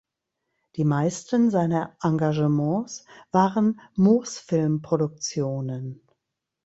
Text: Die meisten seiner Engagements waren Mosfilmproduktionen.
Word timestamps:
Die 0.77 0.83
meisten 0.83 1.51
seiner 1.51 1.95
Engagements 2.01 3.05
waren 3.31 3.79
Mosfilmproduktionen. 3.93 6.01